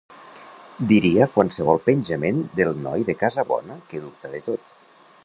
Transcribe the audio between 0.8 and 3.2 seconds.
Diria qualsevol penjament del noi de